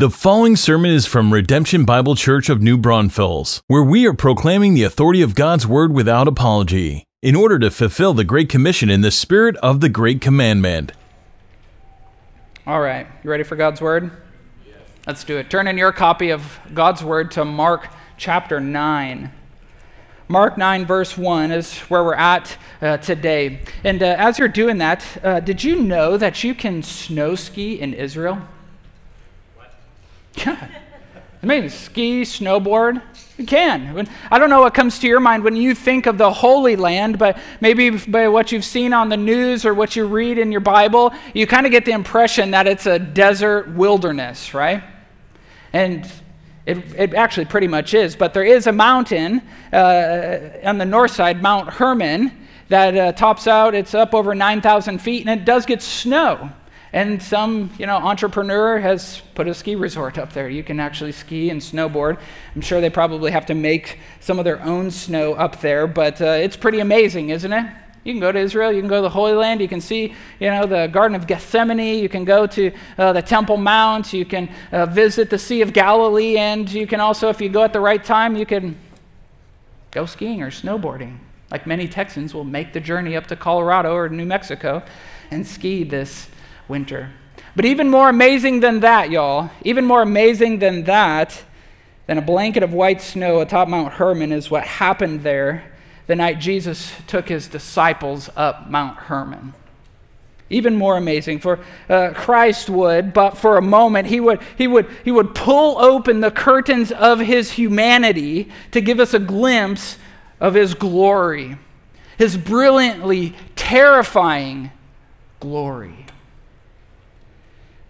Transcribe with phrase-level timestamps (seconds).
[0.00, 4.72] The following sermon is from Redemption Bible Church of New Braunfels, where we are proclaiming
[4.72, 9.02] the authority of God's Word without apology, in order to fulfill the Great Commission in
[9.02, 10.92] the spirit of the Great Commandment.
[12.66, 14.10] All right, you ready for God's Word?
[14.66, 14.78] Yes.
[15.06, 15.50] Let's do it.
[15.50, 17.86] Turn in your copy of God's Word to Mark
[18.16, 19.30] chapter 9.
[20.28, 23.60] Mark 9, verse 1 is where we're at uh, today.
[23.84, 27.78] And uh, as you're doing that, uh, did you know that you can snow ski
[27.78, 28.40] in Israel?
[30.46, 30.68] Yeah.
[31.42, 33.02] I mean, ski, snowboard.
[33.38, 34.06] You can.
[34.30, 37.18] I don't know what comes to your mind when you think of the Holy Land,
[37.18, 40.60] but maybe by what you've seen on the news or what you read in your
[40.60, 44.82] Bible, you kind of get the impression that it's a desert wilderness, right?
[45.72, 46.06] And
[46.66, 48.14] it, it actually pretty much is.
[48.14, 49.40] But there is a mountain
[49.72, 53.74] uh, on the north side, Mount Hermon, that uh, tops out.
[53.74, 56.50] It's up over 9,000 feet, and it does get snow.
[56.92, 60.48] And some, you know, entrepreneur has put a ski resort up there.
[60.48, 62.18] You can actually ski and snowboard.
[62.54, 66.20] I'm sure they probably have to make some of their own snow up there, but
[66.20, 67.66] uh, it's pretty amazing, isn't it?
[68.02, 68.72] You can go to Israel.
[68.72, 69.60] You can go to the Holy Land.
[69.60, 71.98] You can see, you know, the Garden of Gethsemane.
[71.98, 74.12] You can go to uh, the Temple Mount.
[74.12, 77.62] You can uh, visit the Sea of Galilee, and you can also, if you go
[77.62, 78.76] at the right time, you can
[79.90, 81.18] go skiing or snowboarding.
[81.50, 84.82] Like many Texans will make the journey up to Colorado or New Mexico
[85.30, 86.28] and ski this
[86.70, 87.10] winter.
[87.54, 91.42] But even more amazing than that, y'all, even more amazing than that,
[92.06, 95.70] than a blanket of white snow atop Mount Hermon, is what happened there
[96.06, 99.54] the night Jesus took his disciples up Mount Hermon.
[100.48, 104.88] Even more amazing, for uh, Christ would, but for a moment, he would, he, would,
[105.04, 109.98] he would pull open the curtains of his humanity to give us a glimpse
[110.40, 111.56] of his glory,
[112.18, 114.72] his brilliantly terrifying
[115.38, 116.06] glory.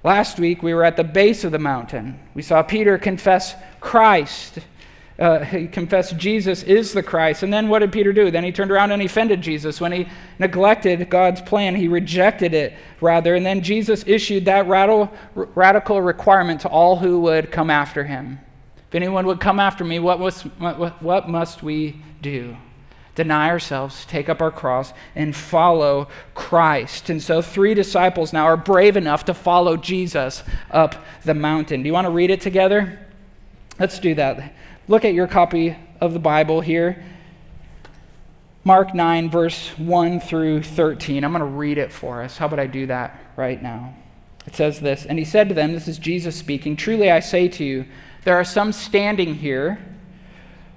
[0.02, 2.18] Last week, we were at the base of the mountain.
[2.34, 4.60] We saw Peter confess Christ.
[5.18, 7.42] Uh, he confessed Jesus is the Christ.
[7.42, 8.30] And then what did Peter do?
[8.30, 9.78] Then he turned around and he offended Jesus.
[9.78, 10.08] When he
[10.38, 13.34] neglected God's plan, he rejected it, rather.
[13.34, 18.40] And then Jesus issued that radical, radical requirement to all who would come after him.
[18.88, 22.56] If anyone would come after me, what, was, what, what must we do?
[23.14, 27.10] Deny ourselves, take up our cross, and follow Christ.
[27.10, 31.82] And so, three disciples now are brave enough to follow Jesus up the mountain.
[31.82, 32.98] Do you want to read it together?
[33.78, 34.54] Let's do that.
[34.88, 37.04] Look at your copy of the Bible here.
[38.62, 41.24] Mark 9, verse 1 through 13.
[41.24, 42.36] I'm going to read it for us.
[42.36, 43.94] How about I do that right now?
[44.46, 47.48] It says this And he said to them, This is Jesus speaking, Truly I say
[47.48, 47.86] to you,
[48.24, 49.78] there are some standing here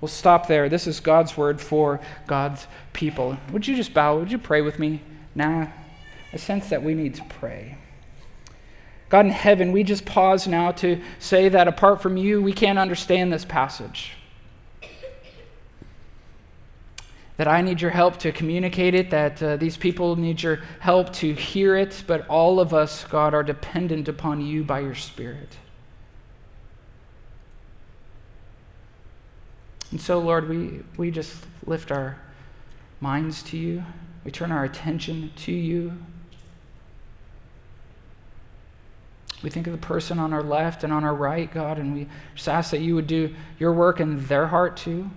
[0.00, 0.68] We'll stop there.
[0.68, 3.36] This is God's word for God's people.
[3.52, 4.18] Would you just bow?
[4.18, 5.02] Would you pray with me
[5.34, 5.72] now?
[6.32, 7.76] a sense that we need to pray.
[9.08, 12.78] God in heaven, we just pause now to say that apart from you, we can't
[12.78, 14.12] understand this passage.
[17.36, 21.12] That I need your help to communicate it, that uh, these people need your help
[21.14, 25.56] to hear it, but all of us, God, are dependent upon you by your Spirit.
[29.90, 31.34] And so, Lord, we, we just
[31.66, 32.16] lift our
[33.00, 33.82] minds to you,
[34.24, 35.92] we turn our attention to you.
[39.42, 42.06] We think of the person on our left and on our right, God, and we
[42.34, 45.10] just ask that you would do your work in their heart too.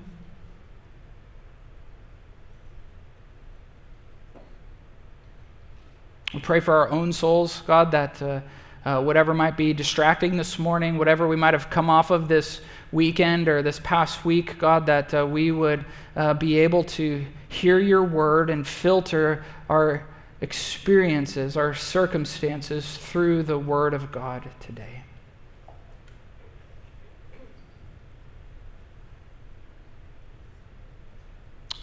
[6.33, 8.41] We pray for our own souls, God, that uh,
[8.85, 12.61] uh, whatever might be distracting this morning, whatever we might have come off of this
[12.93, 15.83] weekend or this past week, God, that uh, we would
[16.15, 20.07] uh, be able to hear your word and filter our
[20.39, 25.01] experiences, our circumstances through the word of God today.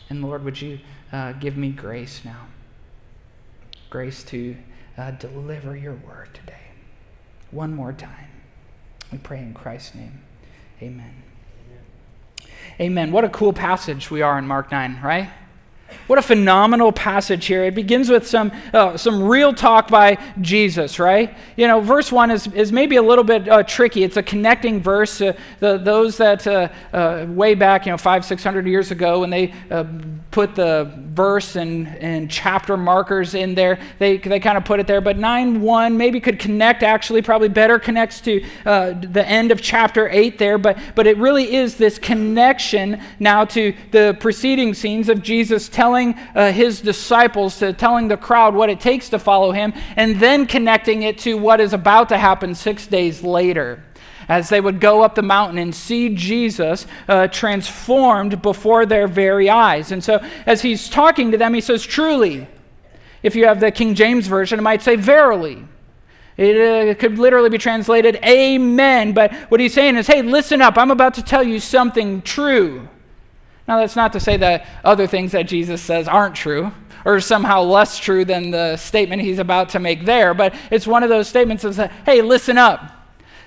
[0.09, 0.81] And Lord, would you
[1.13, 2.47] uh, give me grace now?
[3.89, 4.57] Grace to
[4.99, 6.55] uh, deliver your word today.
[7.51, 8.29] One more time.
[9.11, 10.21] We pray in Christ's name.
[10.83, 11.23] Amen.
[12.81, 13.13] Amen.
[13.13, 15.29] What a cool passage we are in Mark 9, right?
[16.07, 17.65] What a phenomenal passage here.
[17.65, 21.35] It begins with some, uh, some real talk by Jesus, right?
[21.57, 24.03] You know, verse 1 is, is maybe a little bit uh, tricky.
[24.03, 25.21] It's a connecting verse.
[25.21, 29.21] Uh, the, those that uh, uh, way back, you know, five, six hundred years ago,
[29.21, 29.85] when they uh,
[30.31, 34.87] put the verse and, and chapter markers in there, they, they kind of put it
[34.87, 35.01] there.
[35.01, 40.09] But 9 1 maybe could connect, actually, probably better connects to the end of chapter
[40.09, 40.59] 8 there.
[40.59, 46.15] But, but it really is this connection now to the preceding scenes of Jesus telling
[46.35, 50.45] uh, his disciples, to telling the crowd what it takes to follow him, and then
[50.45, 53.83] connecting it to what is about to happen six days later
[54.29, 59.49] as they would go up the mountain and see Jesus uh, transformed before their very
[59.49, 59.91] eyes.
[59.91, 62.47] And so, as he's talking to them, he says, Truly.
[63.23, 65.65] If you have the King James Version, it might say, Verily.
[66.37, 69.15] It uh, could literally be translated, Amen.
[69.15, 70.77] But what he's saying is, Hey, listen up.
[70.77, 72.87] I'm about to tell you something true.
[73.71, 76.73] Now, that's not to say that other things that Jesus says aren't true
[77.05, 81.05] or somehow less true than the statement he's about to make there, but it's one
[81.05, 82.91] of those statements of, hey, listen up.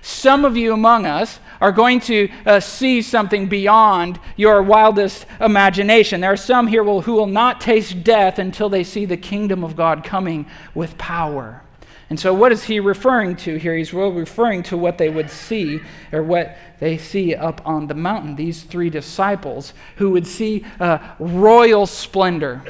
[0.02, 6.22] Some of you among us are going to uh, see something beyond your wildest imagination.
[6.22, 9.62] There are some here will, who will not taste death until they see the kingdom
[9.62, 11.64] of God coming with power.
[12.10, 13.76] And so, what is he referring to here?
[13.76, 15.80] He's referring to what they would see,
[16.12, 18.36] or what they see up on the mountain.
[18.36, 22.62] These three disciples who would see uh, royal splendor.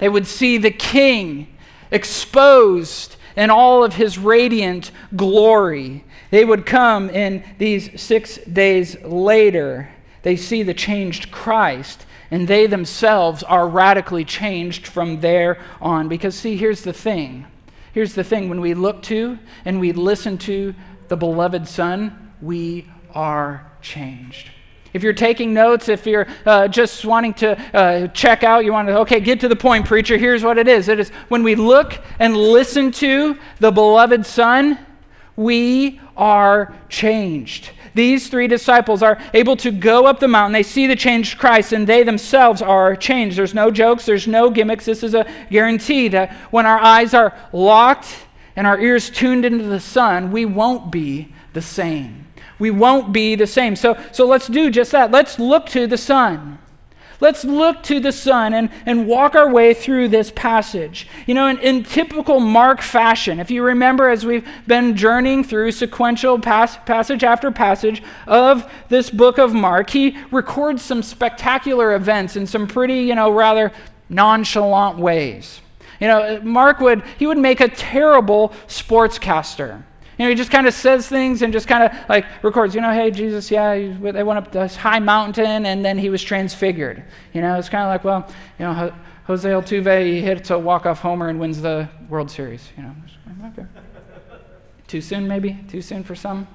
[0.00, 1.54] They would see the king
[1.90, 6.06] exposed in all of his radiant glory.
[6.30, 9.90] They would come in these six days later.
[10.22, 16.08] They see the changed Christ, and they themselves are radically changed from there on.
[16.08, 17.44] Because, see, here's the thing
[17.92, 20.74] Here's the thing when we look to and we listen to
[21.08, 24.50] the beloved Son, we are changed.
[24.94, 28.88] If you're taking notes, if you're uh, just wanting to uh, check out, you want
[28.88, 30.88] to, okay, get to the point, preacher, here's what it is.
[30.88, 34.78] It is when we look and listen to the beloved Son,
[35.36, 37.70] we are changed.
[37.94, 40.52] These three disciples are able to go up the mountain.
[40.52, 43.36] They see the changed Christ, and they themselves are changed.
[43.36, 44.84] There's no jokes, there's no gimmicks.
[44.84, 48.08] This is a guarantee that when our eyes are locked
[48.56, 52.27] and our ears tuned into the Son, we won't be the same.
[52.58, 53.76] We won't be the same.
[53.76, 55.10] So, so let's do just that.
[55.10, 56.58] Let's look to the Son.
[57.20, 61.08] Let's look to the Son and, and walk our way through this passage.
[61.26, 65.72] You know, in, in typical Mark fashion, if you remember as we've been journeying through
[65.72, 72.36] sequential pas- passage after passage of this book of Mark, he records some spectacular events
[72.36, 73.72] in some pretty, you know, rather
[74.08, 75.60] nonchalant ways.
[76.00, 79.82] You know, Mark would, he would make a terrible sportscaster.
[80.18, 82.80] You know, he just kind of says things and just kind of like records, you
[82.80, 87.04] know, hey, Jesus, yeah, they went up this high mountain and then he was transfigured.
[87.32, 88.92] You know, it's kind of like, well, you know,
[89.26, 92.68] Jose Altuve, he hits a walk-off homer and wins the World Series.
[92.76, 92.94] You know,
[93.46, 93.66] okay.
[94.88, 95.56] Too soon, maybe?
[95.68, 96.48] Too soon for some?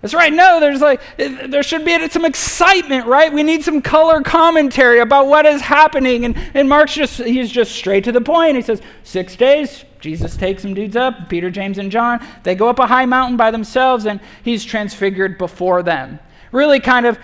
[0.00, 0.32] That's right.
[0.32, 3.32] No, there's like there should be some excitement, right?
[3.32, 6.24] We need some color commentary about what is happening.
[6.24, 8.56] And, and Mark's just he's just straight to the point.
[8.56, 12.26] He says, six days, Jesus takes some dudes up, Peter, James, and John.
[12.42, 16.18] They go up a high mountain by themselves, and he's transfigured before them.
[16.50, 17.18] Really kind of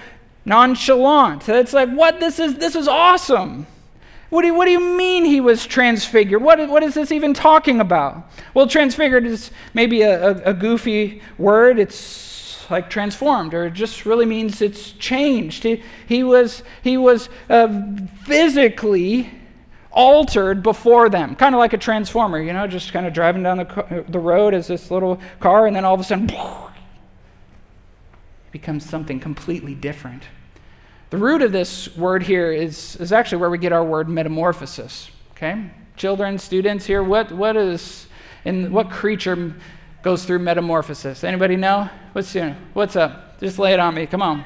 [0.44, 1.48] nonchalant.
[1.48, 2.20] It's like, what?
[2.20, 3.66] This is this is awesome.
[4.30, 6.42] What do, you, what do you mean he was transfigured?
[6.42, 8.30] What, what is this even talking about?
[8.52, 11.78] Well, transfigured is maybe a, a, a goofy word.
[11.78, 15.62] It's like transformed, or it just really means it's changed.
[15.64, 17.82] He, he was, he was uh,
[18.24, 19.30] physically
[19.98, 23.56] altered before them, kind of like a transformer, you know, just kind of driving down
[23.56, 26.30] the, the road as this little car, and then all of a sudden,
[28.52, 30.22] becomes something completely different.
[31.10, 35.10] The root of this word here is, is actually where we get our word metamorphosis.
[35.32, 35.68] Okay?
[35.96, 38.06] Children, students here, what, what is,
[38.44, 39.52] and what creature
[40.02, 41.24] goes through metamorphosis.
[41.24, 41.90] Anybody know?
[42.12, 42.36] What's
[42.72, 43.40] what's up?
[43.40, 44.06] Just lay it on me.
[44.06, 44.44] Come on.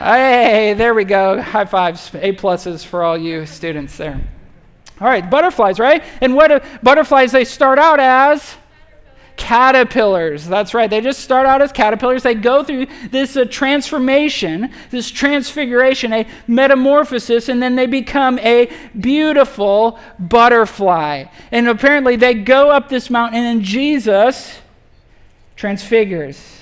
[0.00, 1.42] Hey, there we go.
[1.42, 4.18] High fives, A pluses for all you students there.
[4.98, 6.02] All right, butterflies, right?
[6.22, 8.56] And what do butterflies they start out as?
[9.36, 10.46] Caterpillars.
[10.46, 10.88] That's right.
[10.88, 12.22] They just start out as caterpillars.
[12.22, 18.74] They go through this uh, transformation, this transfiguration, a metamorphosis, and then they become a
[18.98, 21.24] beautiful butterfly.
[21.52, 24.60] And apparently they go up this mountain, and Jesus
[25.56, 26.59] transfigures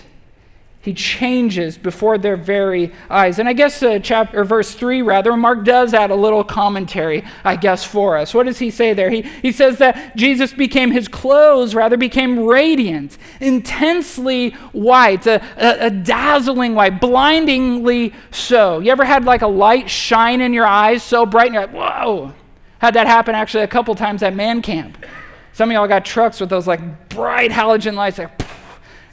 [0.81, 3.41] he changes before their very eyes.
[3.41, 7.57] And I guess uh, chapter verse 3 rather, Mark does add a little commentary, I
[7.57, 8.33] guess, for us.
[8.33, 9.11] What does he say there?
[9.11, 15.87] He, he says that Jesus became his clothes, rather became radiant, intensely white, a, a,
[15.87, 18.79] a dazzling white, blindingly so.
[18.79, 21.75] You ever had like a light shine in your eyes so bright and you're like,
[21.75, 22.33] whoa?
[22.79, 25.05] Had that happen actually a couple times at man camp.
[25.53, 28.48] Some of y'all got trucks with those like bright halogen lights, like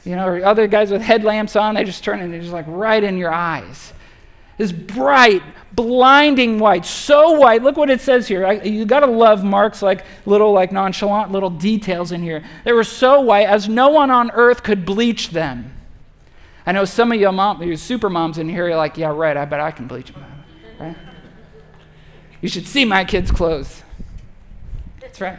[0.06, 2.64] you know, or other guys with headlamps on, they just turn and they're just like
[2.68, 3.92] right in your eyes.
[4.56, 7.62] This bright, blinding white, so white.
[7.62, 8.46] Look what it says here.
[8.46, 12.44] I, you got to love Mark's like little, like nonchalant little details in here.
[12.64, 15.72] They were so white as no one on earth could bleach them.
[16.64, 19.36] I know some of you mom, you super moms in here, you're like, yeah, right.
[19.36, 20.24] I bet I can bleach them.
[20.78, 20.96] Right?
[22.40, 23.82] You should see my kids' clothes.
[25.00, 25.38] That's right.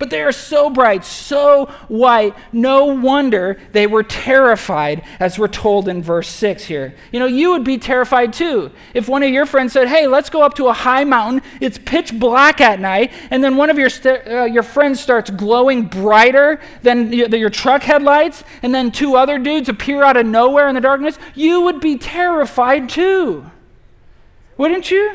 [0.00, 5.88] But they are so bright, so white, no wonder they were terrified, as we're told
[5.88, 6.94] in verse 6 here.
[7.12, 10.30] You know, you would be terrified too if one of your friends said, Hey, let's
[10.30, 11.42] go up to a high mountain.
[11.60, 15.30] It's pitch black at night, and then one of your, st- uh, your friends starts
[15.30, 20.24] glowing brighter than your, your truck headlights, and then two other dudes appear out of
[20.24, 21.18] nowhere in the darkness.
[21.34, 23.44] You would be terrified too.
[24.56, 25.12] Wouldn't you?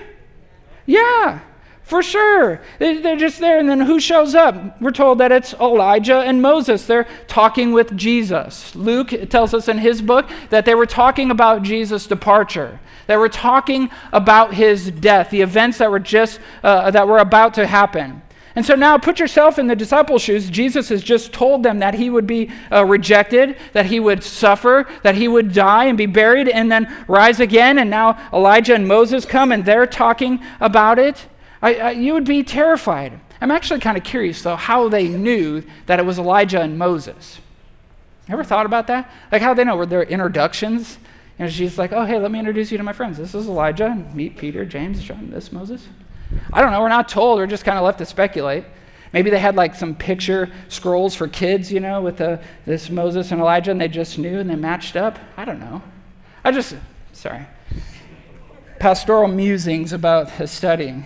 [0.85, 1.39] Yeah.
[1.85, 2.61] For sure.
[2.79, 3.59] They're just there.
[3.59, 4.81] And then who shows up?
[4.81, 6.87] We're told that it's Elijah and Moses.
[6.87, 8.75] They're talking with Jesus.
[8.75, 12.79] Luke tells us in his book that they were talking about Jesus' departure.
[13.05, 17.53] They were talking about his death, the events that were just uh, that were about
[17.53, 18.23] to happen.
[18.55, 20.49] And so now put yourself in the disciples' shoes.
[20.49, 24.87] Jesus has just told them that he would be uh, rejected, that he would suffer,
[25.03, 27.77] that he would die and be buried and then rise again.
[27.77, 31.27] And now Elijah and Moses come and they're talking about it.
[31.61, 33.19] I, I, you would be terrified.
[33.41, 37.39] I'm actually kind of curious, though, how they knew that it was Elijah and Moses.
[38.27, 39.11] Ever thought about that?
[39.31, 39.75] Like how they know?
[39.75, 40.97] Were there introductions?
[41.37, 43.17] And she's like, oh, hey, let me introduce you to my friends.
[43.17, 43.93] This is Elijah.
[44.13, 45.87] Meet Peter, James, John, this Moses.
[46.53, 46.81] I don't know.
[46.81, 47.37] We're not told.
[47.37, 48.63] We're just kind of left to speculate.
[49.13, 53.31] Maybe they had like some picture scrolls for kids, you know, with the, this Moses
[53.31, 55.19] and Elijah, and they just knew and they matched up.
[55.37, 55.81] I don't know.
[56.43, 56.75] I just,
[57.13, 57.45] sorry.
[58.79, 61.05] Pastoral musings about studying.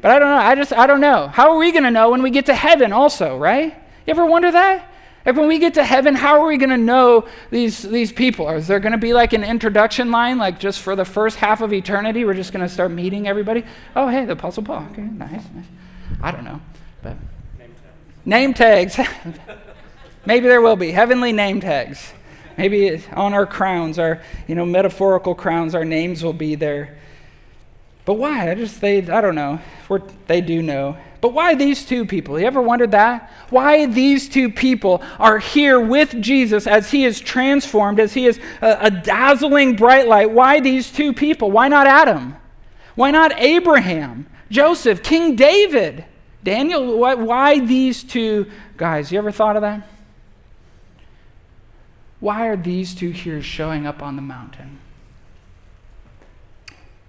[0.00, 0.36] But I don't know.
[0.36, 1.28] I just, I don't know.
[1.28, 3.74] How are we going to know when we get to heaven also, right?
[4.06, 4.90] You ever wonder that?
[5.26, 8.48] Like when we get to heaven, how are we going to know these, these people?
[8.48, 11.60] Is there going to be like an introduction line, like just for the first half
[11.60, 13.64] of eternity, we're just going to start meeting everybody?
[13.94, 14.86] Oh, hey, the Apostle Paul.
[14.92, 15.66] Okay, nice, nice.
[16.22, 16.60] I don't know.
[17.02, 17.16] But
[17.58, 17.74] name
[18.54, 18.96] tags.
[18.96, 19.10] Name tags.
[20.26, 22.12] Maybe there will be heavenly name tags.
[22.56, 26.98] Maybe on our crowns, our you know metaphorical crowns, our names will be there.
[28.08, 28.50] But why?
[28.50, 29.60] I just, they, I don't know.
[29.86, 30.96] We're, they do know.
[31.20, 32.40] But why these two people?
[32.40, 33.30] You ever wondered that?
[33.50, 38.40] Why these two people are here with Jesus as he is transformed, as he is
[38.62, 40.30] a, a dazzling bright light?
[40.30, 41.50] Why these two people?
[41.50, 42.34] Why not Adam?
[42.94, 46.06] Why not Abraham, Joseph, King David,
[46.42, 46.96] Daniel?
[46.96, 49.12] Why, why these two guys?
[49.12, 49.86] You ever thought of that?
[52.20, 54.78] Why are these two here showing up on the mountain?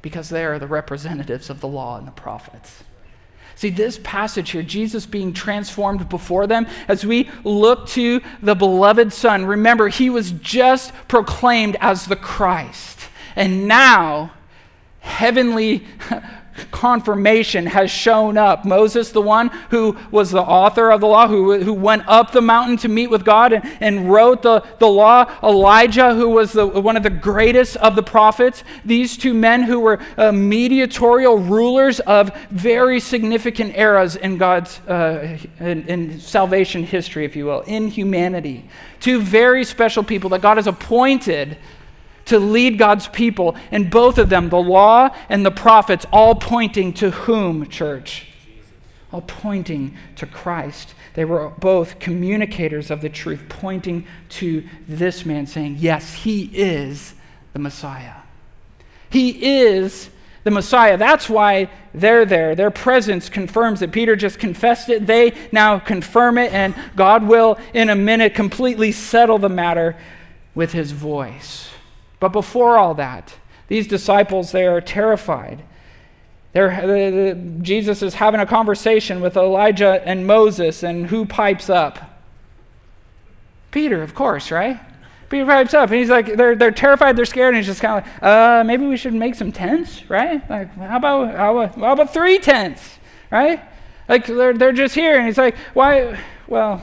[0.02, 2.84] Because they are the representatives of the law and the prophets.
[3.56, 9.12] See, this passage here, Jesus being transformed before them, as we look to the beloved
[9.12, 13.00] Son, remember, he was just proclaimed as the Christ.
[13.36, 14.32] And now,
[15.02, 15.86] heavenly
[16.72, 18.66] confirmation has shown up.
[18.66, 22.42] Moses, the one who was the author of the law, who, who went up the
[22.42, 25.32] mountain to meet with God and, and wrote the, the law.
[25.44, 28.64] Elijah, who was the, one of the greatest of the prophets.
[28.86, 35.38] These two men who were uh, mediatorial rulers of very significant eras in God's uh,
[35.60, 38.70] in, in salvation history, if you will, in humanity.
[39.00, 41.58] Two very special people that God has appointed
[42.30, 46.94] to lead God's people, and both of them, the law and the prophets, all pointing
[46.94, 48.28] to whom, church?
[49.12, 50.94] All pointing to Christ.
[51.16, 57.16] They were both communicators of the truth, pointing to this man, saying, Yes, he is
[57.54, 58.14] the Messiah.
[59.10, 60.10] He is
[60.44, 60.98] the Messiah.
[60.98, 62.56] That's why they're there.
[62.56, 63.92] Their presence confirms it.
[63.92, 65.08] Peter just confessed it.
[65.08, 69.98] They now confirm it, and God will, in a minute, completely settle the matter
[70.54, 71.70] with his voice.
[72.20, 73.34] But before all that,
[73.68, 75.64] these disciples, they are terrified.
[76.54, 82.00] The, the, Jesus is having a conversation with Elijah and Moses, and who pipes up?
[83.72, 84.80] Peter, of course, right?
[85.30, 88.00] Peter pipes up, and he's like, they're, they're terrified, they're scared, and he's just kind
[88.00, 90.48] of like, uh, maybe we should make some tents, right?
[90.50, 92.98] Like, how about, how about, how about three tents,
[93.30, 93.62] right?
[94.08, 96.20] Like, they're, they're just here, and he's like, why?
[96.48, 96.82] Well,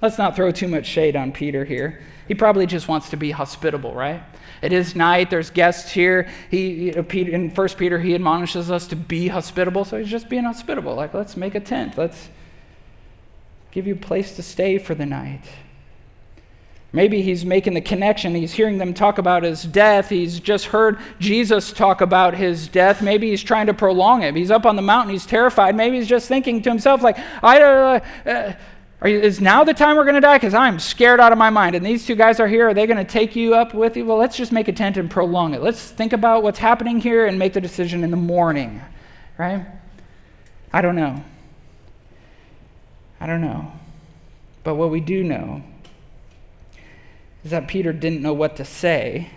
[0.00, 2.00] let's not throw too much shade on Peter here.
[2.26, 4.22] He probably just wants to be hospitable, right?
[4.62, 5.28] It is night.
[5.28, 6.28] There's guests here.
[6.50, 9.84] He, in First Peter, he admonishes us to be hospitable.
[9.84, 10.94] So he's just being hospitable.
[10.94, 11.98] Like, let's make a tent.
[11.98, 12.28] Let's
[13.72, 15.42] give you a place to stay for the night.
[16.94, 18.36] Maybe he's making the connection.
[18.36, 20.08] He's hearing them talk about his death.
[20.08, 23.02] He's just heard Jesus talk about his death.
[23.02, 24.36] Maybe he's trying to prolong it.
[24.36, 25.12] He's up on the mountain.
[25.12, 25.74] He's terrified.
[25.74, 28.02] Maybe he's just thinking to himself, like, I, don't.
[28.26, 28.52] uh, uh,
[29.08, 30.36] you, is now the time we're going to die?
[30.36, 31.76] Because I'm scared out of my mind.
[31.76, 32.68] And these two guys are here.
[32.68, 34.06] Are they going to take you up with you?
[34.06, 35.62] Well, let's just make a tent and prolong it.
[35.62, 38.80] Let's think about what's happening here and make the decision in the morning,
[39.36, 39.66] right?
[40.72, 41.22] I don't know.
[43.20, 43.72] I don't know.
[44.62, 45.62] But what we do know
[47.44, 49.30] is that Peter didn't know what to say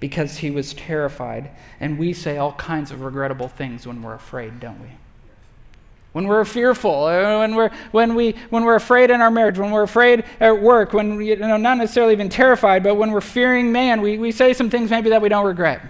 [0.00, 1.50] because he was terrified.
[1.78, 4.88] And we say all kinds of regrettable things when we're afraid, don't we?
[6.14, 9.72] When we're fearful, uh, when we're, when, we, when we're afraid in our marriage, when
[9.72, 13.20] we're afraid at work, when we, you know, not necessarily even terrified, but when we're
[13.20, 15.82] fearing man, we, we say some things maybe that we don't regret,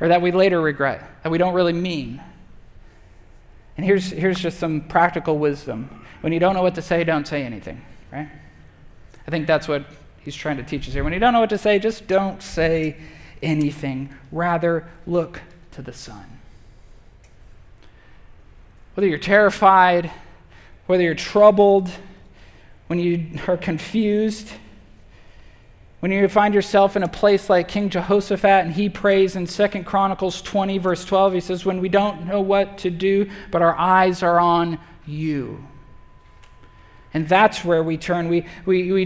[0.00, 2.20] or that we later regret, that we don't really mean.
[3.76, 6.04] And here's, here's just some practical wisdom.
[6.22, 7.80] When you don't know what to say, don't say anything,
[8.12, 8.28] right?
[9.28, 9.84] I think that's what
[10.22, 11.04] he's trying to teach us here.
[11.04, 12.96] When you don't know what to say, just don't say
[13.44, 14.12] anything.
[14.32, 16.29] Rather, look to the Son.
[19.00, 20.10] Whether you're terrified,
[20.84, 21.90] whether you're troubled,
[22.88, 24.52] when you are confused,
[26.00, 29.84] when you find yourself in a place like King Jehoshaphat and he prays in 2
[29.84, 33.74] Chronicles 20, verse 12, he says, When we don't know what to do, but our
[33.74, 35.66] eyes are on you.
[37.12, 38.28] And that's where we turn.
[38.28, 39.02] We, we, we,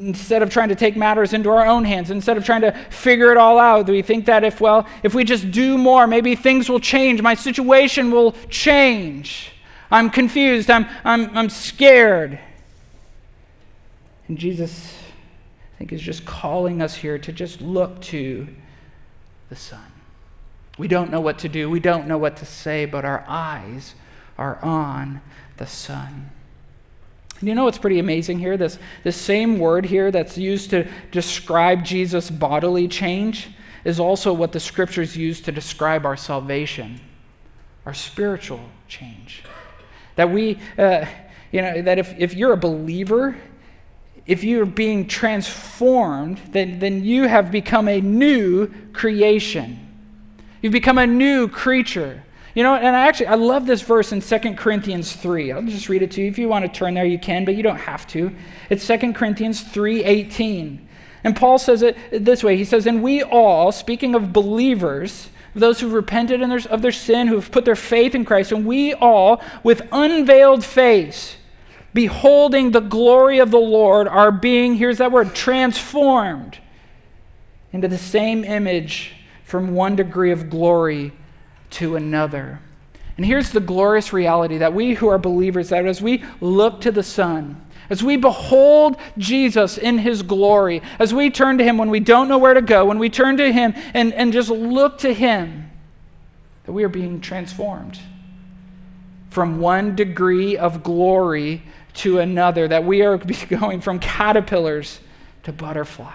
[0.00, 3.30] instead of trying to take matters into our own hands, instead of trying to figure
[3.30, 6.68] it all out, we think that if, well, if we just do more, maybe things
[6.68, 7.22] will change.
[7.22, 9.52] My situation will change.
[9.90, 10.68] I'm confused.
[10.68, 12.40] I'm, I'm, I'm scared.
[14.26, 14.94] And Jesus,
[15.74, 18.48] I think, is just calling us here to just look to
[19.48, 19.80] the Son.
[20.76, 23.94] We don't know what to do, we don't know what to say, but our eyes
[24.36, 25.20] are on
[25.56, 26.30] the Son.
[27.40, 28.56] You know what's pretty amazing here?
[28.56, 33.50] This, this same word here that's used to describe Jesus' bodily change
[33.84, 37.00] is also what the scriptures use to describe our salvation,
[37.86, 39.44] our spiritual change.
[40.16, 41.06] That we, uh,
[41.52, 43.36] you know, that if, if you're a believer,
[44.26, 49.78] if you're being transformed, then, then you have become a new creation.
[50.60, 52.24] You've become a new creature.
[52.58, 55.52] You know, and I actually I love this verse in 2 Corinthians 3.
[55.52, 56.26] I'll just read it to you.
[56.26, 58.34] If you want to turn there, you can, but you don't have to.
[58.68, 60.84] It's 2 Corinthians 3:18.
[61.22, 62.56] And Paul says it this way.
[62.56, 67.48] He says, "And we all, speaking of believers, those who've repented of their sin, who've
[67.48, 71.36] put their faith in Christ, and we all, with unveiled face,
[71.94, 76.58] beholding the glory of the Lord, are being, here's that word, transformed
[77.72, 79.12] into the same image
[79.44, 81.12] from one degree of glory
[81.70, 82.60] to another.
[83.16, 86.92] And here's the glorious reality that we who are believers, that as we look to
[86.92, 91.90] the Son, as we behold Jesus in his glory, as we turn to him when
[91.90, 94.98] we don't know where to go, when we turn to him and, and just look
[94.98, 95.70] to him,
[96.64, 97.98] that we are being transformed
[99.30, 101.62] from one degree of glory
[101.94, 103.16] to another, that we are
[103.48, 105.00] going from caterpillars
[105.42, 106.14] to butterflies.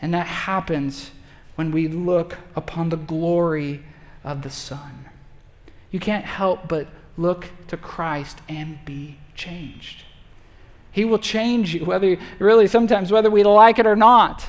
[0.00, 1.10] And that happens
[1.56, 3.82] when we look upon the glory
[4.24, 5.06] of the Son.
[5.90, 10.04] You can't help but look to Christ and be changed.
[10.90, 14.46] He will change you, whether really sometimes whether we like it or not.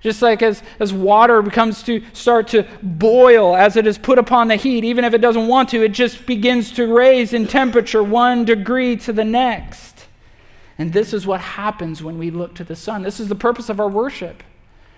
[0.00, 4.48] Just like as, as water becomes to start to boil as it is put upon
[4.48, 8.02] the heat, even if it doesn't want to, it just begins to raise in temperature
[8.02, 10.06] one degree to the next.
[10.78, 13.02] And this is what happens when we look to the Son.
[13.02, 14.42] This is the purpose of our worship.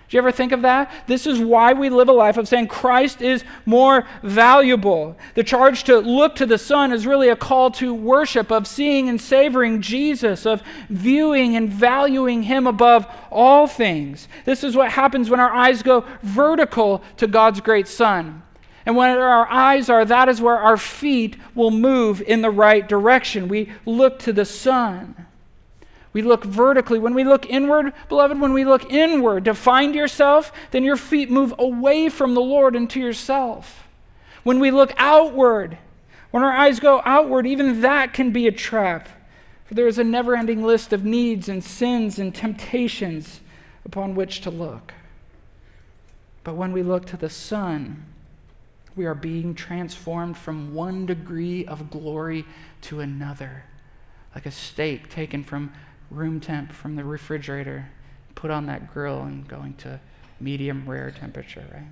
[0.09, 0.91] Do you ever think of that?
[1.05, 5.15] This is why we live a life of saying Christ is more valuable.
[5.35, 9.07] The charge to look to the Son is really a call to worship, of seeing
[9.07, 14.27] and savoring Jesus, of viewing and valuing Him above all things.
[14.45, 18.41] This is what happens when our eyes go vertical to God's great Son.
[18.87, 22.89] And when our eyes are, that is where our feet will move in the right
[22.89, 23.47] direction.
[23.47, 25.27] We look to the Son.
[26.11, 26.99] We look vertically.
[26.99, 31.29] When we look inward, beloved, when we look inward to find yourself, then your feet
[31.29, 33.87] move away from the Lord into yourself.
[34.43, 35.77] When we look outward,
[36.31, 39.09] when our eyes go outward, even that can be a trap.
[39.65, 43.41] For there is a never ending list of needs and sins and temptations
[43.85, 44.93] upon which to look.
[46.43, 48.05] But when we look to the Son,
[48.95, 52.45] we are being transformed from one degree of glory
[52.81, 53.65] to another,
[54.33, 55.71] like a steak taken from
[56.11, 57.89] room temp from the refrigerator,
[58.35, 59.99] put on that grill, and going to
[60.39, 61.83] medium rare temperature, right?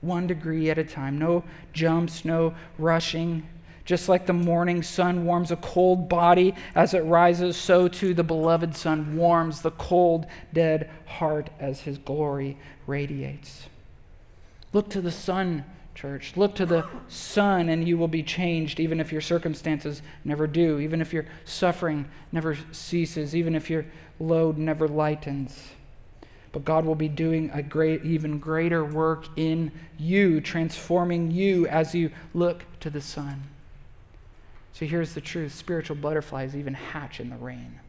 [0.00, 3.46] One degree at a time, no jumps, no rushing.
[3.84, 8.24] Just like the morning sun warms a cold body as it rises, so too the
[8.24, 13.68] beloved Son warms the cold, dead heart as his glory radiates.
[14.72, 15.64] Look to the Son,
[15.96, 16.34] church.
[16.36, 20.78] Look to the Son, and you will be changed, even if your circumstances never do,
[20.78, 23.86] even if your suffering never ceases, even if your
[24.20, 25.70] load never lightens.
[26.52, 31.94] But God will be doing a great, even greater work in you, transforming you as
[31.94, 33.42] you look to the Son.
[34.72, 37.80] So here's the truth spiritual butterflies even hatch in the rain.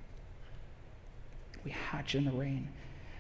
[1.63, 2.70] We hatch in the rain.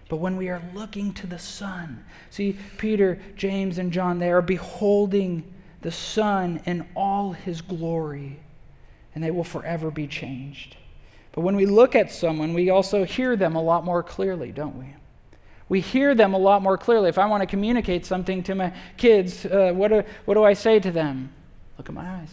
[0.09, 2.03] But when we are looking to the sun.
[2.29, 5.43] see, Peter, James, and John, they are beholding
[5.81, 8.39] the Son in all his glory,
[9.13, 10.77] and they will forever be changed.
[11.33, 14.77] But when we look at someone, we also hear them a lot more clearly, don't
[14.77, 14.95] we?
[15.69, 17.09] We hear them a lot more clearly.
[17.09, 20.53] If I want to communicate something to my kids, uh, what, do, what do I
[20.53, 21.31] say to them?
[21.77, 22.31] Look at my eyes.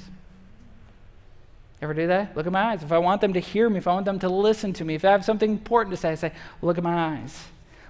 [1.82, 2.36] Ever do that?
[2.36, 2.82] Look at my eyes.
[2.82, 4.94] If I want them to hear me, if I want them to listen to me,
[4.94, 6.32] if I have something important to say, I say,
[6.62, 7.44] Look at my eyes.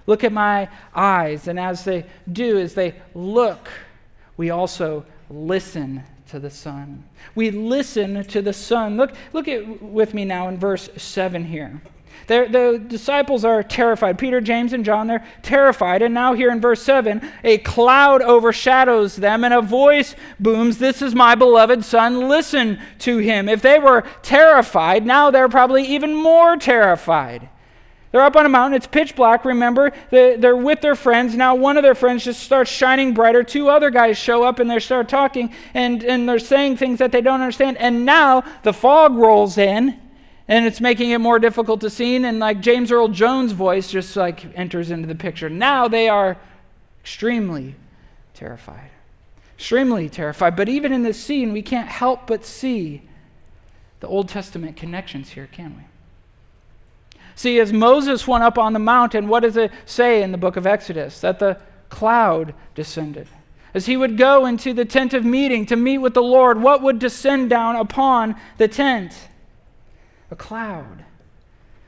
[0.07, 1.47] Look at my eyes.
[1.47, 3.69] And as they do, as they look,
[4.37, 7.03] we also listen to the Son.
[7.33, 8.97] We listen to the Son.
[8.97, 11.81] Look, look at with me now in verse 7 here.
[12.27, 14.17] They're, the disciples are terrified.
[14.17, 16.01] Peter, James, and John, they're terrified.
[16.01, 21.01] And now, here in verse 7, a cloud overshadows them, and a voice booms, This
[21.01, 23.47] is my beloved Son, listen to him.
[23.47, 27.49] If they were terrified, now they're probably even more terrified.
[28.15, 28.77] They're up on a mountain.
[28.77, 29.91] It's pitch black, remember?
[30.09, 31.35] They're with their friends.
[31.35, 33.43] Now, one of their friends just starts shining brighter.
[33.43, 37.11] Two other guys show up and they start talking and, and they're saying things that
[37.11, 37.75] they don't understand.
[37.75, 39.99] And now the fog rolls in
[40.47, 44.15] and it's making it more difficult to see and like james earl jones voice just
[44.15, 46.37] like enters into the picture now they are
[47.01, 47.73] extremely
[48.35, 48.91] terrified
[49.55, 53.01] extremely terrified but even in this scene we can't help but see
[54.01, 55.83] the old testament connections here can we
[57.35, 60.55] see as moses went up on the mountain what does it say in the book
[60.55, 61.57] of exodus that the
[61.89, 63.27] cloud descended
[63.73, 66.81] as he would go into the tent of meeting to meet with the lord what
[66.81, 69.27] would descend down upon the tent
[70.31, 71.03] a cloud.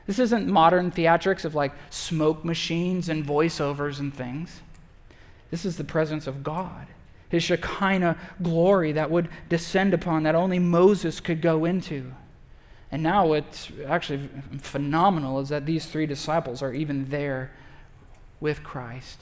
[0.06, 4.62] This isn't modern theatrics of like smoke machines and voiceovers and things.
[5.50, 6.86] This is the presence of God,
[7.28, 12.12] his Shekinah glory that would descend upon that only Moses could go into.
[12.90, 14.28] And now what's actually
[14.60, 17.50] phenomenal is that these three disciples are even there
[18.40, 19.20] with Christ,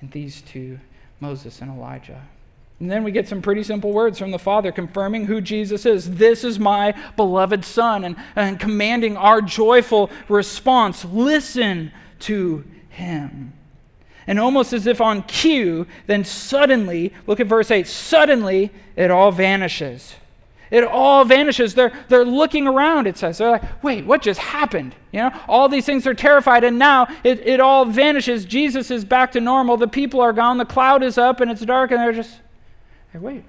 [0.00, 0.80] and these two,
[1.20, 2.22] Moses and Elijah.
[2.80, 6.16] And then we get some pretty simple words from the Father confirming who Jesus is.
[6.16, 11.04] This is my beloved Son, and, and commanding our joyful response.
[11.04, 13.52] Listen to him.
[14.26, 19.30] And almost as if on cue, then suddenly, look at verse 8, suddenly it all
[19.30, 20.16] vanishes.
[20.70, 21.74] It all vanishes.
[21.74, 23.38] They're, they're looking around, it says.
[23.38, 24.94] They're like, wait, what just happened?
[25.12, 28.44] You know, all these things are terrified, and now it, it all vanishes.
[28.44, 29.76] Jesus is back to normal.
[29.76, 30.58] The people are gone.
[30.58, 32.40] The cloud is up, and it's dark, and they're just,
[33.12, 33.44] Hey, wait.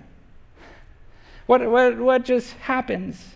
[1.46, 3.36] What, what, what just happens?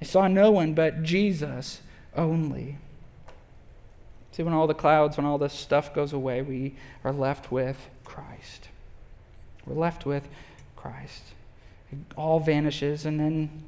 [0.00, 1.80] They saw no one but Jesus
[2.16, 2.78] only.
[4.32, 7.88] See, when all the clouds, when all this stuff goes away, we are left with
[8.04, 8.68] Christ.
[9.66, 10.28] We're left with
[10.76, 11.22] Christ.
[12.16, 13.64] All vanishes, and then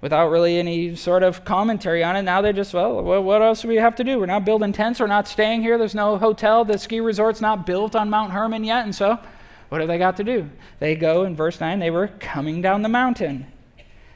[0.00, 2.22] without really any sort of commentary on it.
[2.22, 4.18] Now they just, well, what else do we have to do?
[4.18, 5.00] We're not building tents.
[5.00, 5.78] We're not staying here.
[5.78, 6.64] There's no hotel.
[6.64, 8.84] The ski resort's not built on Mount Hermon yet.
[8.84, 9.18] And so
[9.68, 10.48] what have they got to do?
[10.78, 13.46] They go, in verse 9, they were coming down the mountain.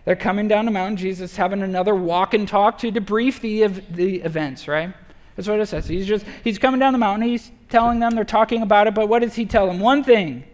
[0.04, 0.96] They're coming down the mountain.
[0.96, 4.94] Jesus having another walk and talk to debrief the, the events, right?
[5.36, 5.88] That's what it says.
[5.88, 7.28] He's just, he's coming down the mountain.
[7.28, 9.80] He's telling them, they're talking about it, but what does he tell them?
[9.80, 10.44] One thing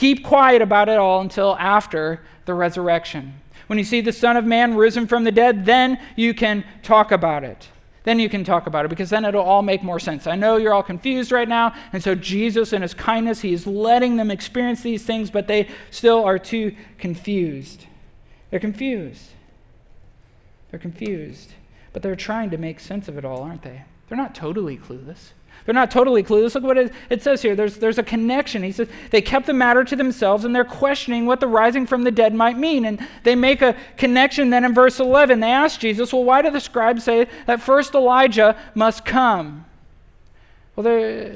[0.00, 3.34] keep quiet about it all until after the resurrection.
[3.66, 7.12] When you see the Son of Man risen from the dead, then you can talk
[7.12, 7.68] about it
[8.04, 10.26] then you can talk about it because then it'll all make more sense.
[10.26, 13.66] I know you're all confused right now, and so Jesus, in his kindness, he is
[13.66, 17.86] letting them experience these things, but they still are too confused.
[18.50, 19.30] They're confused.
[20.70, 21.52] They're confused.
[21.92, 23.82] But they're trying to make sense of it all, aren't they?
[24.08, 25.32] They're not totally clueless.
[25.70, 26.56] They're not totally clueless.
[26.56, 27.54] Look what it, it, says here.
[27.54, 28.64] There's, there's a connection.
[28.64, 32.02] He says, They kept the matter to themselves and they're questioning what the rising from
[32.02, 32.84] the dead might mean.
[32.84, 35.38] And they make a connection then in verse 11.
[35.38, 39.64] They ask Jesus, Well, why do the scribes say that first Elijah must come?
[40.74, 40.82] Well,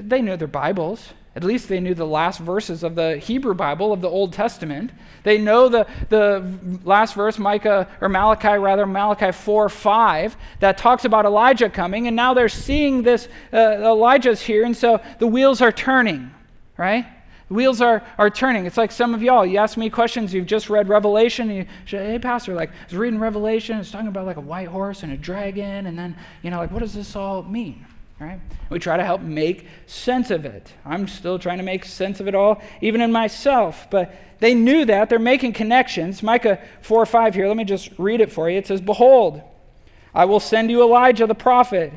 [0.02, 1.12] they knew their Bibles.
[1.36, 4.92] At least they knew the last verses of the Hebrew Bible of the Old Testament.
[5.24, 6.44] They know the, the
[6.84, 12.14] last verse, Micah, or Malachi rather, Malachi 4 5, that talks about Elijah coming, and
[12.14, 16.30] now they're seeing this, uh, Elijah's here, and so the wheels are turning,
[16.76, 17.04] right?
[17.48, 18.64] Wheels are, are turning.
[18.64, 21.66] It's like some of y'all, you ask me questions, you've just read Revelation, and you
[21.86, 25.02] say, hey, Pastor, like, I was reading Revelation, it's talking about like a white horse
[25.02, 27.84] and a dragon, and then, you know, like, what does this all mean?
[28.20, 28.40] Right?
[28.70, 30.72] We try to help make sense of it.
[30.84, 33.88] I'm still trying to make sense of it all, even in myself.
[33.90, 35.08] But they knew that.
[35.08, 36.22] They're making connections.
[36.22, 38.58] Micah 4 or 5 here, let me just read it for you.
[38.58, 39.42] It says, Behold,
[40.14, 41.92] I will send you Elijah the prophet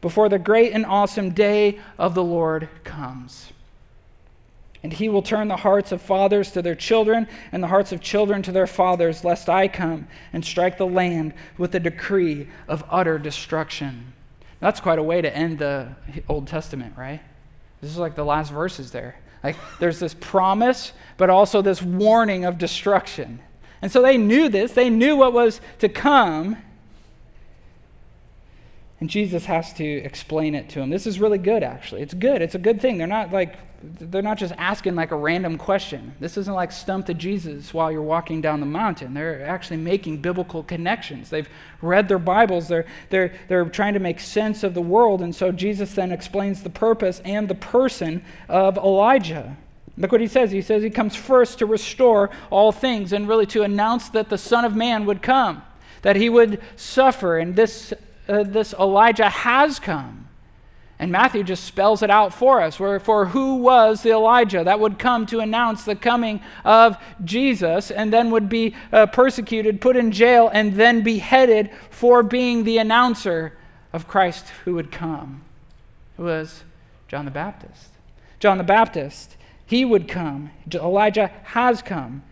[0.00, 3.52] before the great and awesome day of the Lord comes.
[4.82, 8.02] And he will turn the hearts of fathers to their children, and the hearts of
[8.02, 12.84] children to their fathers, lest I come and strike the land with a decree of
[12.90, 14.13] utter destruction.
[14.64, 15.88] That's quite a way to end the
[16.26, 17.20] Old Testament, right?
[17.82, 19.14] This is like the last verses there.
[19.42, 23.40] Like there's this promise, but also this warning of destruction.
[23.82, 26.56] And so they knew this, they knew what was to come.
[29.00, 30.88] And Jesus has to explain it to them.
[30.88, 32.00] This is really good, actually.
[32.00, 32.40] It's good.
[32.40, 32.96] It's a good thing.
[32.96, 33.58] They're not like
[33.98, 36.14] they're not just asking like a random question.
[36.20, 39.14] This isn't like stump to Jesus while you're walking down the mountain.
[39.14, 41.30] They're actually making biblical connections.
[41.30, 41.48] They've
[41.82, 42.68] read their Bibles.
[42.68, 45.22] They're, they're, they're trying to make sense of the world.
[45.22, 49.56] And so Jesus then explains the purpose and the person of Elijah.
[49.96, 50.50] Look what he says.
[50.50, 54.38] He says he comes first to restore all things and really to announce that the
[54.38, 55.62] Son of Man would come,
[56.02, 57.38] that he would suffer.
[57.38, 57.92] And this,
[58.28, 60.28] uh, this Elijah has come.
[61.04, 62.80] And Matthew just spells it out for us.
[62.80, 67.90] Where, for who was the Elijah that would come to announce the coming of Jesus
[67.90, 72.78] and then would be uh, persecuted, put in jail, and then beheaded for being the
[72.78, 73.52] announcer
[73.92, 75.42] of Christ who would come?
[76.18, 76.64] It was
[77.06, 77.90] John the Baptist.
[78.40, 79.36] John the Baptist,
[79.66, 80.52] he would come.
[80.72, 82.22] Elijah has come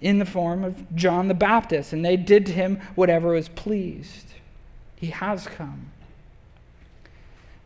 [0.00, 4.34] in the form of John the Baptist, and they did to him whatever was pleased.
[4.96, 5.92] He has come.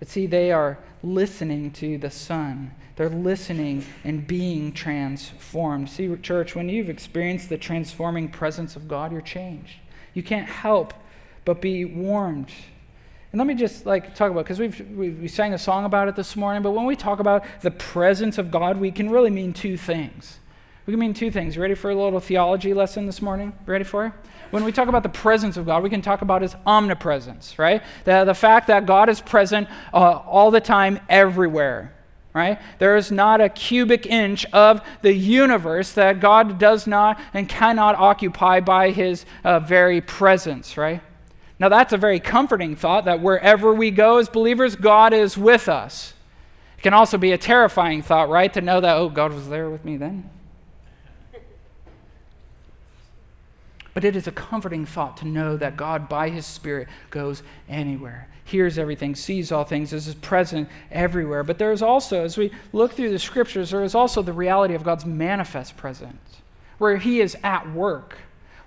[0.03, 2.73] But see, they are listening to the Son.
[2.97, 5.89] They're listening and being transformed.
[5.91, 9.75] See, church, when you've experienced the transforming presence of God, you're changed.
[10.13, 10.93] You can't help
[11.45, 12.51] but be warmed.
[13.31, 16.09] And let me just like talk about because we've we, we sang a song about
[16.09, 16.65] it this morning.
[16.65, 20.41] But when we talk about the presence of God, we can really mean two things.
[20.87, 21.57] We can mean two things.
[21.57, 23.53] Ready for a little theology lesson this morning?
[23.67, 24.13] Ready for it?
[24.53, 27.83] when we talk about the presence of God, we can talk about his omnipresence, right?
[28.05, 31.95] The, the fact that God is present uh, all the time, everywhere,
[32.35, 32.61] right?
[32.79, 37.95] There is not a cubic inch of the universe that God does not and cannot
[37.95, 41.01] occupy by his uh, very presence, right?
[41.59, 45.67] Now, that's a very comforting thought that wherever we go as believers, God is with
[45.67, 46.13] us.
[46.77, 48.53] It can also be a terrifying thought, right?
[48.53, 50.29] To know that, oh, God was there with me then.
[53.95, 58.29] But it is a comforting thought to know that God, by His Spirit, goes anywhere,
[58.45, 61.45] hears everything, sees all things, is present everywhere.
[61.45, 64.75] But there is also, as we look through the scriptures, there is also the reality
[64.75, 66.39] of God's manifest presence,
[66.79, 68.17] where He is at work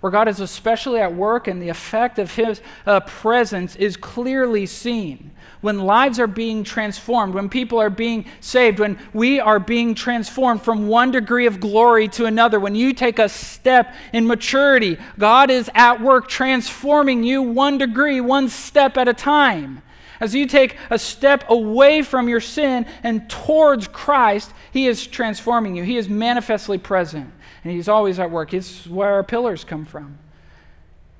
[0.06, 4.68] where God is especially at work and the effect of His uh, presence is clearly
[4.68, 5.32] seen.
[5.62, 10.62] When lives are being transformed, when people are being saved, when we are being transformed
[10.62, 15.50] from one degree of glory to another, when you take a step in maturity, God
[15.50, 19.82] is at work transforming you one degree, one step at a time.
[20.20, 25.76] As you take a step away from your sin and towards Christ, He is transforming
[25.76, 25.82] you.
[25.84, 27.34] He is manifestly present
[27.66, 28.54] and He's always at work.
[28.54, 30.20] It's where our pillars come from.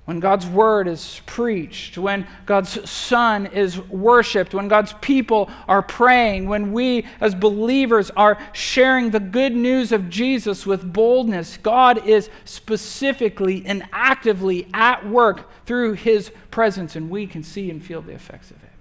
[0.06, 6.48] When God's word is preached, when God's Son is worshiped, when God's people are praying,
[6.48, 12.30] when we as believers are sharing the good news of Jesus with boldness, God is
[12.44, 18.14] specifically and actively at work through His presence, and we can see and feel the
[18.14, 18.75] effects of it.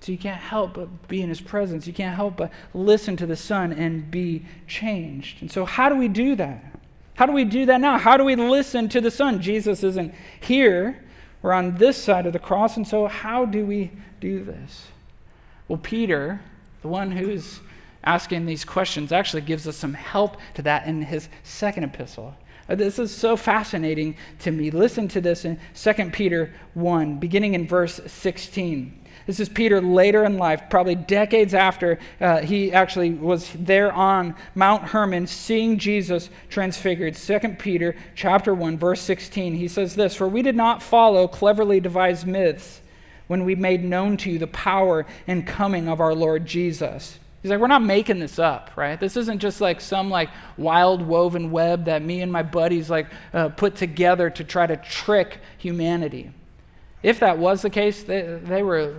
[0.00, 1.86] So you can't help but be in his presence.
[1.86, 5.42] You can't help but listen to the Son and be changed.
[5.42, 6.64] And so, how do we do that?
[7.14, 7.98] How do we do that now?
[7.98, 9.42] How do we listen to the Son?
[9.42, 11.04] Jesus isn't here.
[11.42, 12.76] We're on this side of the cross.
[12.76, 14.86] And so, how do we do this?
[15.66, 16.40] Well, Peter,
[16.82, 17.60] the one who's
[18.04, 22.34] asking these questions, actually gives us some help to that in his second epistle.
[22.68, 24.70] Uh, this is so fascinating to me.
[24.70, 29.06] Listen to this in 2 Peter 1, beginning in verse 16.
[29.28, 34.34] This is Peter later in life, probably decades after uh, he actually was there on
[34.54, 37.14] Mount Hermon seeing Jesus transfigured.
[37.14, 39.54] 2 Peter chapter 1 verse 16.
[39.54, 42.80] He says this, "For we did not follow cleverly devised myths
[43.26, 47.50] when we made known to you the power and coming of our Lord Jesus." He's
[47.50, 48.98] like, we're not making this up, right?
[48.98, 53.08] This isn't just like some like wild woven web that me and my buddies like
[53.34, 56.32] uh, put together to try to trick humanity.
[57.02, 58.96] If that was the case, they, they were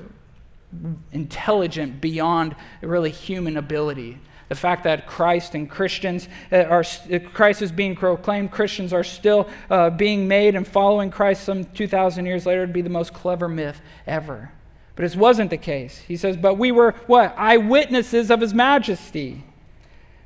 [1.12, 4.20] intelligent beyond really human ability.
[4.50, 9.04] The fact that Christ and Christians uh, are, uh, Christ is being proclaimed, Christians are
[9.04, 13.14] still uh, being made and following Christ some 2,000 years later would be the most
[13.14, 14.52] clever myth ever.
[14.96, 16.00] But it wasn't the case.
[16.00, 17.34] He says, But we were what?
[17.38, 19.44] Eyewitnesses of his majesty.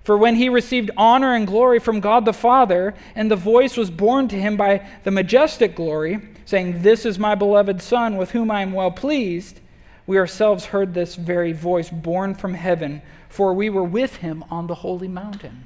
[0.03, 3.91] For when he received honor and glory from God the Father, and the voice was
[3.91, 8.51] borne to him by the majestic glory, saying, This is my beloved Son, with whom
[8.51, 9.59] I am well pleased,
[10.05, 14.67] we ourselves heard this very voice borne from heaven, for we were with him on
[14.67, 15.65] the holy mountain.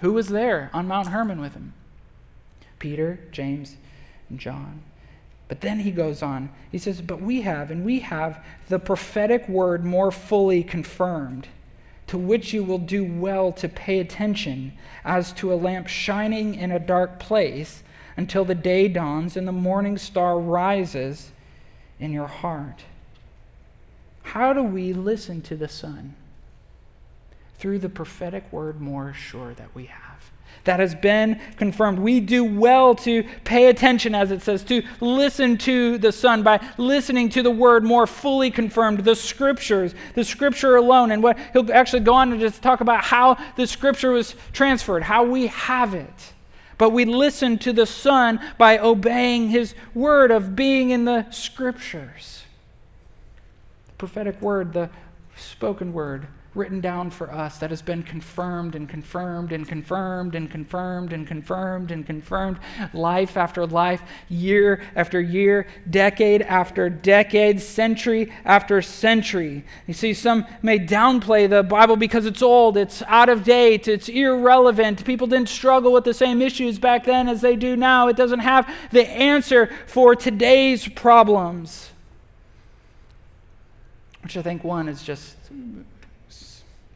[0.00, 1.72] Who was there on Mount Hermon with him?
[2.78, 3.76] Peter, James,
[4.28, 4.82] and John.
[5.48, 6.50] But then he goes on.
[6.70, 11.48] He says, But we have, and we have the prophetic word more fully confirmed,
[12.06, 14.72] to which you will do well to pay attention,
[15.04, 17.82] as to a lamp shining in a dark place
[18.16, 21.32] until the day dawns and the morning star rises
[21.98, 22.84] in your heart.
[24.24, 26.16] How do we listen to the Son?
[27.58, 30.30] Through the prophetic word more sure that we have.
[30.64, 31.98] That has been confirmed.
[31.98, 36.60] We do well to pay attention, as it says, to listen to the Son by
[36.78, 41.12] listening to the word more fully confirmed, the scriptures, the scripture alone.
[41.12, 45.02] And what he'll actually go on to just talk about how the scripture was transferred,
[45.02, 46.32] how we have it.
[46.78, 52.43] But we listen to the Son by obeying his word of being in the scriptures.
[53.98, 54.90] Prophetic word, the
[55.36, 60.50] spoken word, written down for us that has been confirmed and confirmed and confirmed and
[60.50, 62.58] confirmed and confirmed and confirmed
[62.92, 69.64] life after life, year after year, decade after decade, century after century.
[69.86, 74.08] You see, some may downplay the Bible because it's old, it's out of date, it's
[74.08, 75.04] irrelevant.
[75.04, 78.08] People didn't struggle with the same issues back then as they do now.
[78.08, 81.90] It doesn't have the answer for today's problems.
[84.24, 85.36] Which I think one is just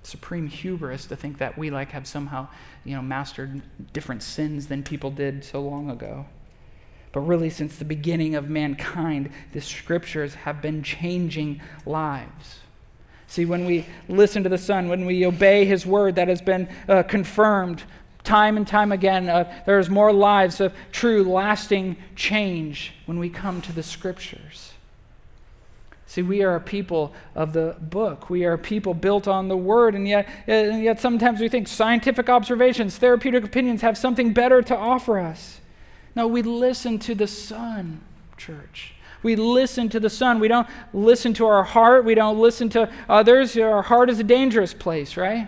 [0.02, 2.48] supreme hubris to think that we like have somehow,
[2.84, 3.60] you know, mastered
[3.92, 6.24] different sins than people did so long ago.
[7.12, 12.60] But really, since the beginning of mankind, the scriptures have been changing lives.
[13.26, 16.68] See, when we listen to the Son, when we obey His word that has been
[16.88, 17.82] uh, confirmed
[18.24, 23.60] time and time again, uh, there's more lives of true, lasting change when we come
[23.62, 24.67] to the scriptures.
[26.08, 28.30] See, we are a people of the book.
[28.30, 31.68] We are a people built on the word, and yet, and yet sometimes we think
[31.68, 35.60] scientific observations, therapeutic opinions have something better to offer us.
[36.16, 38.00] No, we listen to the Son,
[38.38, 38.94] church.
[39.22, 40.40] We listen to the Son.
[40.40, 42.06] We don't listen to our heart.
[42.06, 43.54] We don't listen to others.
[43.58, 45.46] Our heart is a dangerous place, right?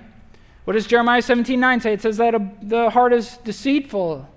[0.66, 1.94] What does Jeremiah 17 9 say?
[1.94, 4.28] It says that a, the heart is deceitful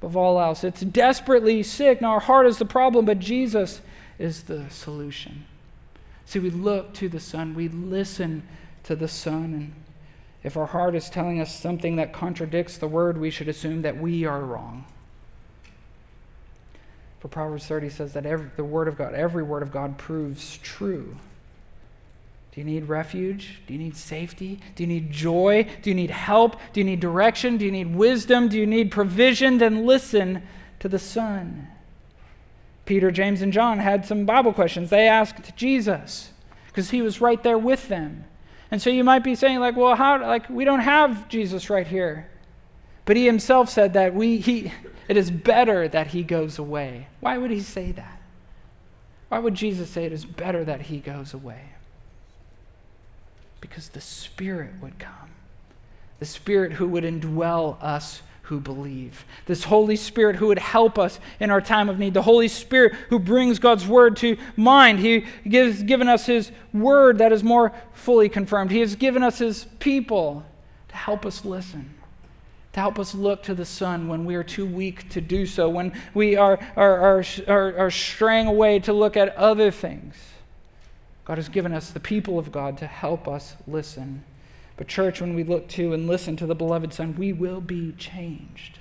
[0.00, 0.62] above all else.
[0.62, 2.00] It's desperately sick.
[2.00, 3.80] Now, our heart is the problem, but Jesus
[4.22, 5.44] is the solution.
[6.26, 8.46] See, we look to the Son, we listen
[8.84, 9.72] to the Son, and
[10.44, 13.98] if our heart is telling us something that contradicts the Word, we should assume that
[13.98, 14.84] we are wrong.
[17.18, 20.58] For Proverbs 30 says that every, the Word of God, every Word of God proves
[20.58, 21.16] true.
[22.52, 23.60] Do you need refuge?
[23.66, 24.60] Do you need safety?
[24.76, 25.66] Do you need joy?
[25.82, 26.56] Do you need help?
[26.72, 27.56] Do you need direction?
[27.56, 28.48] Do you need wisdom?
[28.48, 29.58] Do you need provision?
[29.58, 30.42] Then listen
[30.80, 31.68] to the Son.
[32.84, 34.90] Peter, James, and John had some Bible questions.
[34.90, 36.30] They asked Jesus
[36.66, 38.24] because he was right there with them.
[38.70, 41.86] And so you might be saying, like, well, how, like, we don't have Jesus right
[41.86, 42.28] here.
[43.04, 44.72] But he himself said that we, he,
[45.08, 47.08] it is better that he goes away.
[47.20, 48.20] Why would he say that?
[49.28, 51.70] Why would Jesus say it is better that he goes away?
[53.60, 55.30] Because the Spirit would come.
[56.18, 59.24] The Spirit who would indwell us who believe.
[59.46, 62.14] This Holy Spirit who would help us in our time of need.
[62.14, 64.98] The Holy Spirit who brings God's word to mind.
[64.98, 68.70] He has given us His word that is more fully confirmed.
[68.70, 70.44] He has given us His people
[70.88, 71.94] to help us listen.
[72.72, 75.68] To help us look to the Son when we are too weak to do so,
[75.68, 80.14] when we are, are, are, are, are straying away to look at other things.
[81.24, 84.24] God has given us the people of God to help us listen.
[84.82, 87.92] But, church, when we look to and listen to the beloved Son, we will be
[87.92, 88.80] changed.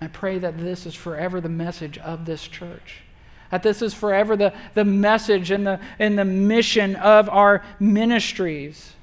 [0.00, 3.02] I pray that this is forever the message of this church.
[3.50, 8.94] That this is forever the, the message and the, and the mission of our ministries.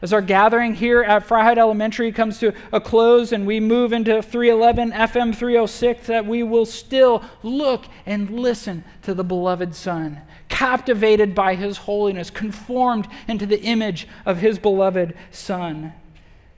[0.00, 4.22] As our gathering here at Freiheit Elementary comes to a close and we move into
[4.22, 10.20] 311 FM 306, that we will still look and listen to the beloved Son,
[10.58, 15.92] captivated by his holiness, conformed into the image of his beloved Son.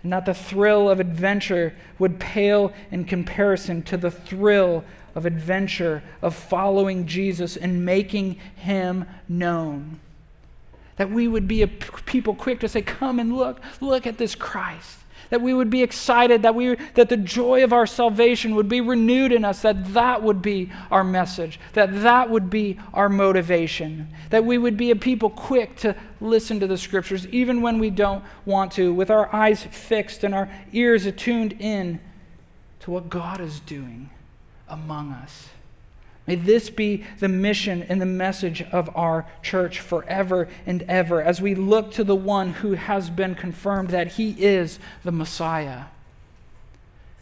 [0.03, 4.85] And that the thrill of adventure would pale in comparison to the thrill
[5.15, 10.01] of adventure of following Jesus and making him known.
[10.97, 14.35] That we would be a people quick to say, Come and look, look at this
[14.35, 14.97] Christ.
[15.31, 18.81] That we would be excited, that, we, that the joy of our salvation would be
[18.81, 24.09] renewed in us, that that would be our message, that that would be our motivation,
[24.31, 27.91] that we would be a people quick to listen to the scriptures, even when we
[27.91, 32.01] don't want to, with our eyes fixed and our ears attuned in
[32.81, 34.11] to what God is doing
[34.69, 35.49] among us.
[36.31, 41.43] May this be the mission and the message of our church forever and ever as
[41.43, 45.87] we look to the one who has been confirmed that he is the Messiah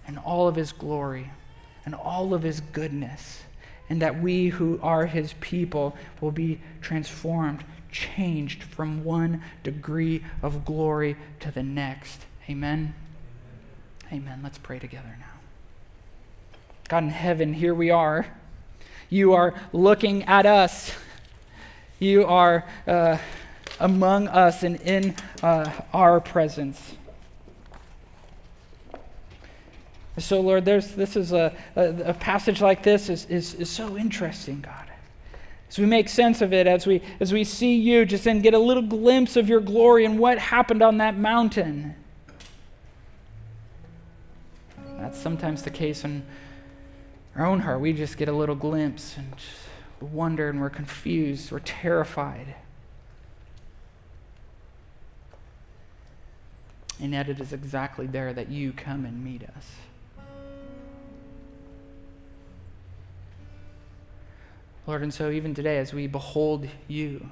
[0.06, 1.30] and all of his glory
[1.86, 3.44] and all of his goodness,
[3.88, 10.66] and that we who are his people will be transformed, changed from one degree of
[10.66, 12.26] glory to the next.
[12.50, 12.94] Amen.
[14.12, 14.40] Amen.
[14.42, 15.40] Let's pray together now.
[16.90, 18.26] God in heaven, here we are.
[19.10, 20.92] You are looking at us.
[21.98, 23.18] You are uh,
[23.80, 26.94] among us and in uh, our presence.
[30.18, 33.96] So, Lord, there's, this is a, a, a, passage like this is, is, is so
[33.96, 34.86] interesting, God.
[35.68, 38.54] As we make sense of it, as we, as we see you, just and get
[38.54, 41.94] a little glimpse of your glory and what happened on that mountain.
[44.98, 46.24] That's sometimes the case in
[47.38, 49.32] our own heart, we just get a little glimpse and
[50.00, 52.56] wonder and we're confused, we're terrified.
[57.00, 59.70] And yet it is exactly there that you come and meet us.
[64.88, 67.30] Lord, and so even today, as we behold you,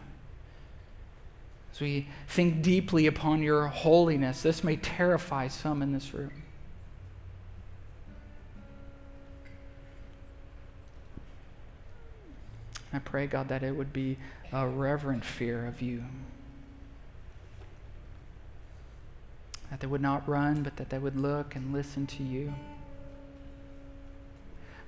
[1.73, 6.45] as we think deeply upon your holiness, this may terrify some in this room.
[12.97, 14.17] I pray, God, that it would be
[14.53, 16.03] a reverent fear of you.
[19.71, 22.55] That they would not run, but that they would look and listen to you.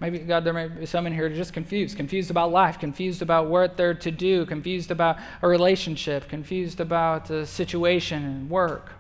[0.01, 3.49] Maybe, God, there may be some in here just confused, confused about life, confused about
[3.49, 8.93] what they're to do, confused about a relationship, confused about a situation and work,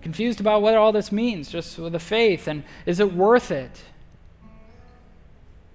[0.00, 3.82] confused about what all this means, just with the faith, and is it worth it?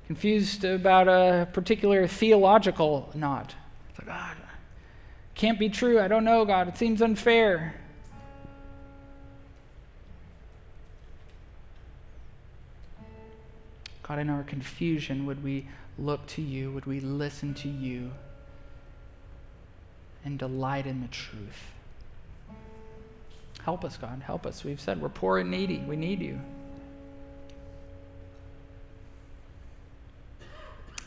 [0.08, 3.54] Confused about a particular theological knot.
[3.90, 4.50] It's like, God, ah,
[5.36, 6.00] can't be true.
[6.00, 6.70] I don't know, God.
[6.70, 7.76] It seems unfair.
[14.02, 15.68] God, in our confusion, would we
[16.00, 16.72] look to you?
[16.72, 18.10] Would we listen to you
[20.24, 21.72] and delight in the truth?
[23.66, 24.22] Help us, God.
[24.26, 24.64] Help us.
[24.64, 25.80] We've said we're poor and needy.
[25.80, 26.40] We need you.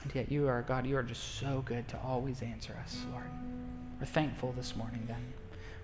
[0.02, 3.24] And yet you are, God, you are just so good to always answer us, Lord.
[3.98, 5.32] We're thankful this morning, then.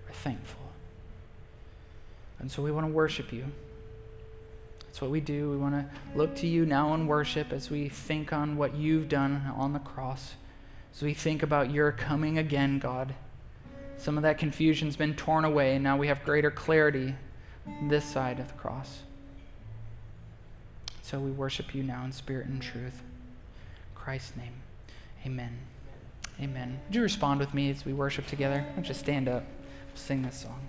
[0.06, 0.62] We're thankful.
[2.38, 3.44] And so we want to worship you.
[4.80, 5.50] That's what we do.
[5.50, 9.08] We want to look to you now in worship as we think on what you've
[9.08, 10.34] done on the cross,
[10.94, 13.14] as we think about your coming again, God.
[13.98, 17.14] Some of that confusion's been torn away, and now we have greater clarity
[17.88, 19.00] this side of the cross.
[21.02, 23.02] So we worship you now in spirit and truth.
[24.06, 24.52] Christ's name.
[25.26, 25.58] Amen.
[26.40, 26.78] Amen.
[26.86, 28.64] Would you respond with me as we worship together?
[28.76, 29.42] Let's just stand up.
[29.42, 30.60] We'll sing this song.